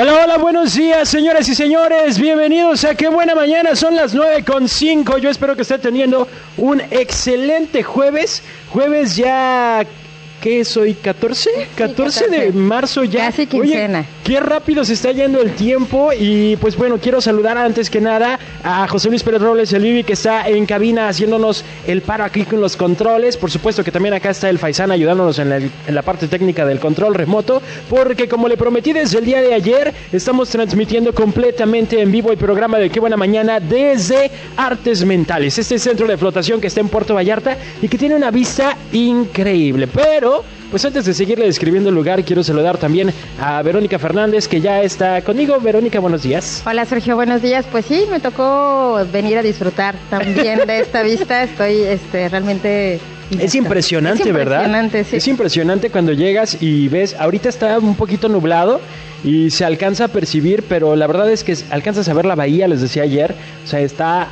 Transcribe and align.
Hola, 0.00 0.14
hola, 0.22 0.38
buenos 0.38 0.74
días, 0.74 1.08
señoras 1.08 1.48
y 1.48 1.56
señores. 1.56 2.20
Bienvenidos 2.20 2.84
a 2.84 2.94
Qué 2.94 3.08
Buena 3.08 3.34
Mañana. 3.34 3.74
Son 3.74 3.96
las 3.96 4.14
9 4.14 4.44
con 4.44 4.68
5. 4.68 5.18
Yo 5.18 5.28
espero 5.28 5.56
que 5.56 5.62
esté 5.62 5.76
teniendo 5.76 6.28
un 6.56 6.80
excelente 6.80 7.82
jueves. 7.82 8.44
Jueves 8.70 9.16
ya 9.16 9.84
¿Qué 10.40 10.60
es 10.60 10.76
hoy? 10.76 10.96
¿14? 11.02 11.48
14, 11.74 12.28
de 12.28 12.52
marzo 12.52 13.02
ya. 13.02 13.26
Casi 13.26 13.46
quincena. 13.46 14.00
Oye, 14.00 14.08
qué 14.22 14.38
rápido 14.38 14.84
se 14.84 14.92
está 14.92 15.10
yendo 15.10 15.40
el 15.40 15.52
tiempo. 15.54 16.10
Y 16.18 16.56
pues 16.56 16.76
bueno, 16.76 16.98
quiero 16.98 17.20
saludar 17.20 17.58
antes 17.58 17.90
que 17.90 18.00
nada 18.00 18.38
a 18.62 18.86
José 18.86 19.08
Luis 19.08 19.24
Pérez 19.24 19.42
Robles, 19.42 19.72
el 19.72 19.82
Vivi, 19.82 20.04
que 20.04 20.12
está 20.12 20.48
en 20.48 20.64
cabina 20.64 21.08
haciéndonos 21.08 21.64
el 21.86 22.02
paro 22.02 22.24
aquí 22.24 22.44
con 22.44 22.60
los 22.60 22.76
controles. 22.76 23.36
Por 23.36 23.50
supuesto 23.50 23.82
que 23.82 23.90
también 23.90 24.14
acá 24.14 24.30
está 24.30 24.48
el 24.48 24.60
Faisán 24.60 24.92
ayudándonos 24.92 25.40
en 25.40 25.48
la, 25.48 25.56
en 25.56 25.94
la 25.94 26.02
parte 26.02 26.28
técnica 26.28 26.64
del 26.64 26.78
control 26.78 27.14
remoto. 27.14 27.60
Porque 27.90 28.28
como 28.28 28.46
le 28.46 28.56
prometí 28.56 28.92
desde 28.92 29.18
el 29.18 29.24
día 29.24 29.40
de 29.40 29.54
ayer, 29.54 29.92
estamos 30.12 30.48
transmitiendo 30.50 31.12
completamente 31.12 32.00
en 32.00 32.12
vivo 32.12 32.30
el 32.30 32.38
programa 32.38 32.78
de 32.78 32.90
Qué 32.90 33.00
Buena 33.00 33.16
Mañana 33.16 33.58
desde 33.58 34.30
Artes 34.56 35.04
Mentales. 35.04 35.58
Este 35.58 35.80
centro 35.80 36.06
de 36.06 36.16
flotación 36.16 36.60
que 36.60 36.68
está 36.68 36.80
en 36.80 36.88
Puerto 36.88 37.14
Vallarta 37.14 37.56
y 37.82 37.88
que 37.88 37.98
tiene 37.98 38.14
una 38.14 38.30
vista 38.30 38.76
increíble. 38.92 39.88
Pero 39.88 40.27
pues 40.70 40.84
antes 40.84 41.04
de 41.04 41.14
seguirle 41.14 41.46
describiendo 41.46 41.88
el 41.88 41.94
lugar, 41.94 42.24
quiero 42.24 42.44
saludar 42.44 42.76
también 42.78 43.12
a 43.40 43.62
Verónica 43.62 43.98
Fernández, 43.98 44.48
que 44.48 44.60
ya 44.60 44.82
está 44.82 45.22
conmigo. 45.22 45.58
Verónica, 45.60 46.00
buenos 46.00 46.22
días. 46.22 46.62
Hola 46.66 46.84
Sergio, 46.84 47.16
buenos 47.16 47.42
días. 47.42 47.64
Pues 47.70 47.86
sí, 47.86 48.04
me 48.10 48.20
tocó 48.20 49.00
venir 49.12 49.38
a 49.38 49.42
disfrutar 49.42 49.94
también 50.10 50.66
de 50.66 50.80
esta 50.80 51.02
vista. 51.02 51.42
Estoy 51.42 51.82
este, 51.82 52.28
realmente... 52.28 53.00
Es 53.30 53.54
impresionante, 53.54 54.28
es 54.28 54.34
¿verdad? 54.34 54.60
impresionante, 54.60 55.04
sí. 55.04 55.16
Es 55.16 55.28
impresionante 55.28 55.90
cuando 55.90 56.12
llegas 56.12 56.62
y 56.62 56.88
ves, 56.88 57.14
ahorita 57.18 57.50
está 57.50 57.78
un 57.78 57.94
poquito 57.94 58.28
nublado 58.28 58.80
y 59.22 59.50
se 59.50 59.64
alcanza 59.64 60.04
a 60.04 60.08
percibir, 60.08 60.64
pero 60.68 60.96
la 60.96 61.06
verdad 61.06 61.30
es 61.30 61.44
que 61.44 61.56
alcanzas 61.70 62.08
a 62.08 62.14
ver 62.14 62.24
la 62.24 62.34
bahía, 62.34 62.68
les 62.68 62.80
decía 62.80 63.02
ayer, 63.02 63.34
o 63.64 63.66
sea, 63.66 63.80
está 63.80 64.28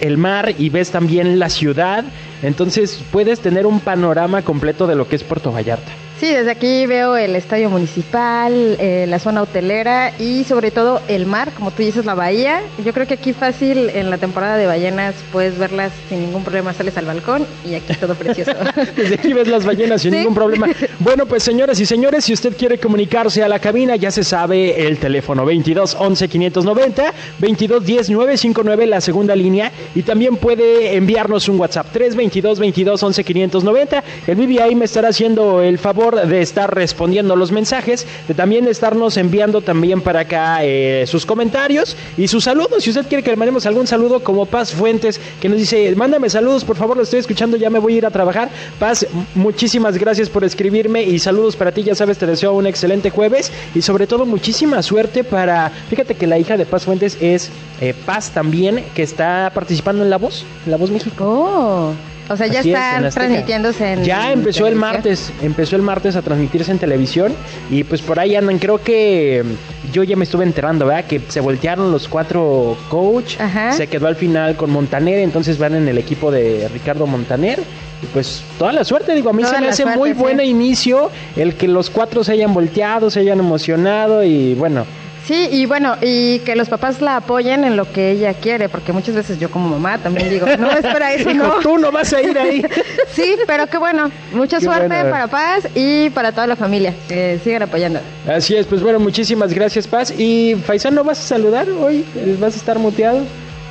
el 0.00 0.18
mar 0.18 0.54
y 0.58 0.68
ves 0.70 0.90
también 0.90 1.38
la 1.38 1.48
ciudad 1.48 2.04
entonces 2.42 3.02
puedes 3.10 3.40
tener 3.40 3.66
un 3.66 3.80
panorama 3.80 4.42
completo 4.42 4.86
de 4.86 4.96
lo 4.96 5.08
que 5.08 5.16
es 5.16 5.24
Puerto 5.24 5.52
Vallarta. 5.52 5.92
Sí, 6.20 6.30
desde 6.34 6.50
aquí 6.50 6.84
veo 6.84 7.16
el 7.16 7.34
estadio 7.34 7.70
municipal, 7.70 8.76
eh, 8.78 9.06
la 9.08 9.18
zona 9.18 9.40
hotelera 9.40 10.12
y 10.18 10.44
sobre 10.44 10.70
todo 10.70 11.00
el 11.08 11.24
mar, 11.24 11.50
como 11.56 11.70
tú 11.70 11.82
dices, 11.82 12.04
la 12.04 12.14
bahía. 12.14 12.60
Yo 12.84 12.92
creo 12.92 13.06
que 13.06 13.14
aquí 13.14 13.32
fácil 13.32 13.88
en 13.88 14.10
la 14.10 14.18
temporada 14.18 14.58
de 14.58 14.66
ballenas 14.66 15.14
puedes 15.32 15.56
verlas 15.56 15.92
sin 16.10 16.20
ningún 16.20 16.44
problema, 16.44 16.74
sales 16.74 16.98
al 16.98 17.06
balcón 17.06 17.46
y 17.66 17.72
aquí 17.72 17.94
todo 17.94 18.14
precioso. 18.16 18.52
desde 18.96 19.14
aquí 19.14 19.32
ves 19.32 19.48
las 19.48 19.64
ballenas 19.64 20.02
sin 20.02 20.12
¿Sí? 20.12 20.18
ningún 20.18 20.34
problema. 20.34 20.68
Bueno, 20.98 21.24
pues 21.24 21.42
señoras 21.42 21.80
y 21.80 21.86
señores, 21.86 22.26
si 22.26 22.34
usted 22.34 22.54
quiere 22.54 22.76
comunicarse 22.76 23.42
a 23.42 23.48
la 23.48 23.58
cabina, 23.58 23.96
ya 23.96 24.10
se 24.10 24.22
sabe 24.22 24.86
el 24.86 24.98
teléfono 24.98 25.46
22 25.46 25.96
11 25.98 26.28
590, 26.28 27.14
22 27.38 27.82
10 27.82 28.10
959, 28.10 28.86
la 28.86 29.00
segunda 29.00 29.34
línea, 29.34 29.72
y 29.94 30.02
también 30.02 30.36
puede 30.36 30.96
enviarnos 30.96 31.48
un 31.48 31.58
WhatsApp 31.58 31.86
322 31.90 32.58
22 32.58 33.02
11 33.02 33.24
590. 33.24 34.04
El 34.26 34.36
Vivi 34.36 34.58
ahí 34.58 34.74
me 34.74 34.84
estará 34.84 35.08
haciendo 35.08 35.62
el 35.62 35.78
favor 35.78 36.09
de 36.14 36.42
estar 36.42 36.74
respondiendo 36.74 37.36
los 37.36 37.52
mensajes, 37.52 38.06
de 38.28 38.34
también 38.34 38.68
estarnos 38.68 39.16
enviando 39.16 39.60
también 39.60 40.00
para 40.00 40.20
acá 40.20 40.58
eh, 40.62 41.04
sus 41.06 41.26
comentarios 41.26 41.96
y 42.16 42.28
sus 42.28 42.44
saludos. 42.44 42.84
Si 42.84 42.90
usted 42.90 43.06
quiere 43.06 43.22
que 43.22 43.30
le 43.30 43.36
mandemos 43.36 43.66
algún 43.66 43.86
saludo, 43.86 44.22
como 44.22 44.46
Paz 44.46 44.72
Fuentes, 44.72 45.20
que 45.40 45.48
nos 45.48 45.58
dice, 45.58 45.94
mándame 45.96 46.30
saludos, 46.30 46.64
por 46.64 46.76
favor, 46.76 46.96
lo 46.96 47.02
estoy 47.02 47.20
escuchando, 47.20 47.56
ya 47.56 47.70
me 47.70 47.78
voy 47.78 47.94
a 47.94 47.98
ir 47.98 48.06
a 48.06 48.10
trabajar. 48.10 48.50
Paz, 48.78 49.06
muchísimas 49.34 49.96
gracias 49.98 50.28
por 50.28 50.44
escribirme 50.44 51.02
y 51.02 51.18
saludos 51.18 51.56
para 51.56 51.72
ti, 51.72 51.82
ya 51.82 51.94
sabes, 51.94 52.18
te 52.18 52.26
deseo 52.26 52.52
un 52.52 52.66
excelente 52.66 53.10
jueves 53.10 53.52
y 53.74 53.82
sobre 53.82 54.06
todo 54.06 54.26
muchísima 54.26 54.82
suerte 54.82 55.24
para, 55.24 55.70
fíjate 55.88 56.14
que 56.14 56.26
la 56.26 56.38
hija 56.38 56.56
de 56.56 56.66
Paz 56.66 56.84
Fuentes 56.84 57.16
es 57.20 57.50
eh, 57.80 57.94
Paz 58.06 58.30
también, 58.30 58.84
que 58.94 59.02
está 59.02 59.50
participando 59.54 60.02
en 60.02 60.10
La 60.10 60.18
Voz, 60.18 60.44
en 60.64 60.70
La 60.70 60.76
Voz 60.76 60.90
México. 60.90 61.24
Oh. 61.26 61.92
O 62.30 62.36
sea, 62.36 62.46
ya 62.46 62.60
Así 62.60 62.70
es, 62.70 62.76
está 62.76 62.98
en 62.98 63.10
transmitiéndose 63.10 63.92
en. 63.92 64.04
Ya 64.04 64.32
empezó 64.32 64.68
el 64.68 64.76
martes, 64.76 65.32
empezó 65.42 65.74
el 65.74 65.82
martes 65.82 66.14
a 66.14 66.22
transmitirse 66.22 66.70
en 66.70 66.78
televisión 66.78 67.34
y 67.70 67.82
pues 67.82 68.00
por 68.02 68.20
ahí 68.20 68.36
andan, 68.36 68.58
creo 68.58 68.80
que 68.80 69.42
mm, 69.44 69.92
yo 69.92 70.04
ya 70.04 70.14
me 70.16 70.22
estuve 70.22 70.44
enterando, 70.44 70.86
¿verdad? 70.86 71.06
Que 71.06 71.20
se 71.26 71.40
voltearon 71.40 71.90
los 71.90 72.06
cuatro 72.06 72.76
coach, 72.88 73.34
Ajá. 73.40 73.72
se 73.72 73.88
quedó 73.88 74.06
al 74.06 74.14
final 74.14 74.54
con 74.54 74.70
Montaner, 74.70 75.18
entonces 75.18 75.58
van 75.58 75.74
en 75.74 75.88
el 75.88 75.98
equipo 75.98 76.30
de 76.30 76.68
Ricardo 76.72 77.04
Montaner. 77.06 77.58
Y 78.02 78.06
pues 78.06 78.42
toda 78.58 78.72
la 78.72 78.84
suerte, 78.84 79.12
digo, 79.14 79.28
a 79.30 79.32
mí 79.32 79.42
Toda 79.42 79.56
se 79.56 79.60
me 79.60 79.68
hace 79.68 79.82
suerte, 79.82 79.98
muy 79.98 80.10
sí. 80.10 80.14
buen 80.14 80.40
inicio 80.40 81.10
el 81.36 81.54
que 81.56 81.66
los 81.66 81.90
cuatro 81.90 82.22
se 82.22 82.32
hayan 82.32 82.54
volteado, 82.54 83.10
se 83.10 83.20
hayan 83.20 83.40
emocionado 83.40 84.22
y 84.22 84.54
bueno, 84.54 84.86
Sí, 85.26 85.48
y 85.50 85.66
bueno, 85.66 85.96
y 86.00 86.40
que 86.40 86.56
los 86.56 86.68
papás 86.68 87.00
la 87.00 87.16
apoyen 87.16 87.64
en 87.64 87.76
lo 87.76 87.90
que 87.92 88.10
ella 88.12 88.34
quiere, 88.34 88.68
porque 88.68 88.92
muchas 88.92 89.14
veces 89.14 89.38
yo 89.38 89.50
como 89.50 89.68
mamá 89.68 89.98
también 89.98 90.28
digo, 90.30 90.46
no, 90.58 90.70
espera, 90.70 91.12
eso 91.12 91.30
hijo, 91.30 91.46
no. 91.46 91.54
tú 91.60 91.78
no 91.78 91.92
vas 91.92 92.12
a 92.12 92.22
ir 92.22 92.38
ahí. 92.38 92.64
Sí, 93.12 93.36
pero 93.46 93.66
qué 93.66 93.76
bueno. 93.76 94.10
Mucha 94.32 94.58
Qué 94.58 94.64
suerte 94.64 94.88
para 94.88 95.26
Paz 95.26 95.66
y 95.74 96.10
para 96.10 96.30
toda 96.30 96.46
la 96.46 96.54
familia. 96.54 96.94
Que 97.08 97.40
sigan 97.42 97.62
apoyando. 97.62 98.00
Así 98.26 98.54
es, 98.54 98.66
pues 98.66 98.82
bueno, 98.82 99.00
muchísimas 99.00 99.52
gracias, 99.52 99.86
Paz. 99.88 100.14
Y 100.16 100.54
Faisán, 100.64 100.94
¿no 100.94 101.02
vas 101.02 101.18
a 101.18 101.22
saludar 101.22 101.68
hoy? 101.68 102.04
¿Vas 102.38 102.54
a 102.54 102.56
estar 102.56 102.78
muteado? 102.78 103.22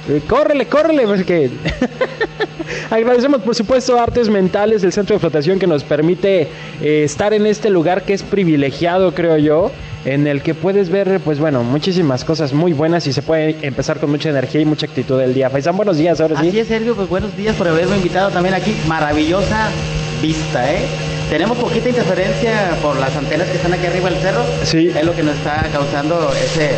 Eh, 0.08 0.22
córrele, 0.28 0.66
córrele, 0.68 1.06
porque 1.06 1.50
agradecemos 2.90 3.42
por 3.42 3.54
supuesto 3.54 4.00
Artes 4.00 4.30
Mentales, 4.30 4.84
el 4.84 4.92
centro 4.94 5.16
de 5.16 5.20
flotación 5.20 5.60
que 5.60 5.68
nos 5.68 5.84
permite 5.84 6.48
eh, 6.82 7.04
estar 7.04 7.34
en 7.34 7.46
este 7.46 7.70
lugar 7.70 8.04
que 8.04 8.14
es 8.14 8.24
privilegiado, 8.24 9.14
creo 9.14 9.38
yo, 9.38 9.72
en 10.06 10.28
el 10.28 10.42
que 10.42 10.54
puedes 10.56 10.90
ver, 10.90 11.20
pues 11.24 11.40
bueno, 11.40 11.64
muchísimas 11.64 12.24
cosas 12.24 12.54
muy 12.54 12.74
buenas 12.74 13.06
y 13.08 13.14
se 13.14 13.22
puede 13.22 13.58
empezar 13.62 14.00
con 14.00 14.10
mucha 14.10 14.30
energía 14.30 14.62
y 14.62 14.66
mucha 14.66 14.86
actitud 14.86 15.20
del 15.20 15.34
día. 15.34 15.50
Faisán, 15.50 15.76
buenos 15.76 15.98
días, 15.98 16.20
ahora 16.22 16.40
Así 16.40 16.52
sí. 16.52 16.60
es, 16.60 16.68
Sergio, 16.68 16.96
pues 16.96 17.10
buenos 17.10 17.36
días 17.36 17.56
por 17.56 17.68
haberme 17.68 17.98
invitado 17.98 18.30
también 18.30 18.56
aquí. 18.56 18.76
Maravillosa 18.88 19.70
vista, 20.22 20.72
¿eh? 20.74 20.86
Tenemos 21.30 21.58
poquita 21.58 21.90
interferencia 21.90 22.72
por 22.82 22.98
las 22.98 23.16
antenas 23.16 23.48
que 23.50 23.58
están 23.58 23.74
aquí 23.74 23.86
arriba 23.86 24.10
del 24.10 24.20
cerro. 24.20 24.42
Sí. 24.64 24.88
Es 24.88 25.04
lo 25.06 25.14
que 25.14 25.22
nos 25.22 25.36
está 25.36 25.68
causando 25.72 26.32
ese 26.34 26.72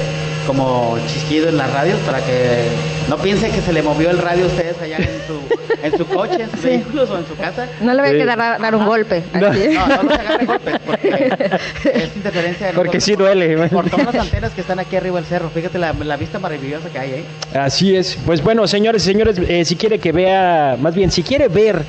como 0.46 0.98
chisquido 1.08 1.48
en 1.50 1.58
las 1.58 1.72
radios 1.72 2.00
para 2.02 2.20
que 2.20 2.66
no 3.12 3.18
piensen 3.18 3.52
que 3.52 3.60
se 3.60 3.74
le 3.74 3.82
movió 3.82 4.10
el 4.10 4.18
radio 4.20 4.46
a 4.46 4.48
ustedes 4.48 4.82
allá 4.82 4.96
en 4.98 5.06
su, 5.28 5.84
en 5.86 5.98
su 5.98 6.06
coche, 6.08 6.44
en 6.44 6.50
sus 6.50 6.62
Sí. 6.62 6.68
vehículos 6.68 7.10
o 7.10 7.18
en 7.18 7.28
su 7.28 7.36
casa. 7.36 7.68
No 7.82 7.94
le 7.94 8.00
voy 8.00 8.08
a 8.10 8.14
Sí. 8.14 8.18
quedar 8.20 8.38
dar, 8.38 8.62
dar 8.62 8.74
un 8.74 8.86
golpe. 8.86 9.22
No. 9.34 9.42
No, 9.42 9.50
no, 9.50 10.10
se 10.16 10.22
agarren 10.22 10.48
golpes 10.48 10.76
porque 10.86 11.10
es 11.94 12.16
interferencia 12.16 12.68
de 12.68 12.74
Porque 12.74 13.02
sí 13.02 13.16
por- 13.16 13.26
duele. 13.26 13.68
Por 13.68 13.90
todas 13.90 14.06
las 14.06 14.16
antenas 14.16 14.54
que 14.54 14.62
están 14.62 14.80
aquí 14.80 14.96
arriba 14.96 15.18
del 15.18 15.26
cerro. 15.26 15.50
Fíjate 15.50 15.78
la, 15.78 15.92
la 15.92 16.16
vista 16.16 16.40
maravillosa 16.40 16.90
que 16.90 17.00
hay 17.00 17.12
ahí. 17.12 17.26
Así 17.54 17.94
es. 17.98 18.18
Pues 18.26 18.42
bueno, 18.42 18.66
señores 18.66 19.04
y 19.04 19.06
señores, 19.12 19.38
eh, 19.46 19.66
si 19.66 19.76
quiere 19.76 20.00
que 20.00 20.14
vea, 20.14 20.78
más 20.80 20.96
bien, 20.96 21.12
si 21.12 21.22
quiere 21.22 21.50
ver 21.50 21.84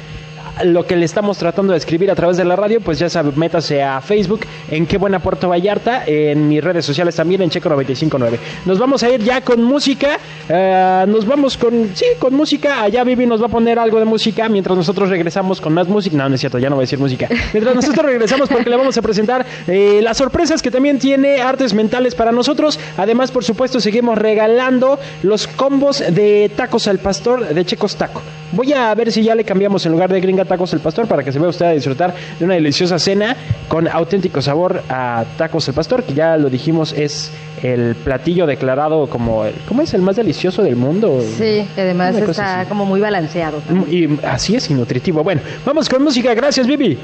lo 0.65 0.87
que 0.87 0.97
le 0.97 1.05
estamos 1.05 1.39
tratando 1.39 1.73
de 1.73 1.79
escribir 1.79 2.11
a 2.11 2.15
través 2.15 2.37
de 2.37 2.45
la 2.45 2.57
radio, 2.57 2.81
pues 2.81 2.99
ya 2.99 3.09
sabe, 3.09 3.33
métase 3.37 3.83
a 3.83 4.01
Facebook 4.01 4.41
en 4.71 4.87
Qué 4.87 4.99
Buena 4.99 5.21
Puerto 5.21 5.49
Vallarta, 5.49 6.05
en 6.07 6.49
mis 6.49 6.63
redes 6.63 6.85
sociales 6.85 7.17
también, 7.17 7.43
en 7.43 7.51
Checo 7.51 7.69
959. 7.69 8.39
Nos 8.67 8.79
vamos 8.79 9.03
a 9.03 9.11
ir 9.11 9.23
ya 9.23 9.41
con 9.41 9.63
música, 9.63 10.19
eh, 10.49 11.05
nos 11.09 11.27
vamos 11.27 11.57
con, 11.57 11.91
sí, 11.95 12.07
con 12.19 12.35
música, 12.35 12.83
allá 12.83 13.05
Vivi 13.05 13.27
nos 13.27 13.41
va 13.43 13.47
a 13.47 13.51
poner 13.51 13.79
algo 13.79 13.99
de 13.99 14.05
música, 14.05 14.49
mientras 14.49 14.77
nosotros 14.77 15.09
regresamos 15.09 15.61
con 15.61 15.73
más 15.75 15.89
música, 15.89 16.17
no, 16.17 16.29
no 16.29 16.35
es 16.35 16.41
cierto, 16.41 16.59
ya 16.59 16.69
no 16.69 16.77
voy 16.77 16.83
a 16.83 16.87
decir 16.87 16.99
música, 16.99 17.29
mientras 17.53 17.75
nosotros 17.75 18.05
regresamos 18.05 18.49
porque 18.49 18.71
le 18.71 18.77
vamos 18.77 18.97
a 18.97 19.03
presentar 19.03 19.45
eh, 19.67 20.01
las 20.03 20.17
sorpresas 20.17 20.63
que 20.63 20.71
también 20.71 20.99
tiene 20.99 21.41
Artes 21.41 21.75
Mentales 21.75 22.15
para 22.15 22.33
nosotros, 22.33 22.79
además 22.97 23.31
por 23.31 23.45
supuesto 23.45 23.81
seguimos 23.81 24.19
regalando 24.19 24.99
los 25.23 25.47
combos 25.47 25.99
de 25.99 26.51
tacos 26.55 26.87
al 26.87 26.99
pastor 26.99 27.47
de 27.49 27.65
Checos 27.65 27.97
Taco. 27.97 28.23
Voy 28.53 28.73
a 28.73 28.95
ver 28.95 29.11
si 29.11 29.23
ya 29.23 29.35
le 29.35 29.45
cambiamos 29.45 29.85
en 29.87 29.93
lugar 29.93 30.13
de 30.13 30.21
gringa 30.21 30.45
tacos 30.45 30.73
al 30.75 30.81
pastor 30.81 31.07
para 31.07 31.23
que 31.23 31.33
se 31.33 31.39
vea 31.39 31.49
usted 31.49 31.67
a 31.67 31.71
disfrutar 31.73 32.15
de 32.39 32.45
una 32.45 32.55
deliciosa 32.55 32.99
cena 32.99 33.37
con 33.69 33.89
auténtico 33.89 34.43
sabor 34.43 34.83
a 34.89 35.25
tacos 35.39 35.69
al 35.69 35.75
pastor, 35.75 36.03
que 36.05 36.13
ya 36.15 36.37
lo 36.37 36.51
dijimos 36.51 36.93
es 36.93 37.33
el 37.63 37.95
platillo 37.95 38.47
declarado 38.47 39.07
como 39.09 39.45
el, 39.45 39.55
¿cómo 39.67 39.83
es 39.83 39.95
el 39.95 40.03
más 40.03 40.17
delicioso 40.17 40.63
del 40.63 40.77
mundo? 40.77 41.23
Sí, 41.39 41.67
además 41.77 42.17
está 42.17 42.61
así. 42.61 42.69
como 42.69 42.85
muy 42.85 43.01
balanceado. 43.01 43.63
Mm, 43.69 43.83
Y 43.91 44.19
así 44.27 44.57
es 44.57 44.69
y 44.71 44.75
nutritivo. 44.75 45.23
Bueno, 45.23 45.41
vamos 45.65 45.89
con 45.89 46.03
música. 46.03 46.35
Gracias, 46.35 46.67
Vivi. 46.67 46.99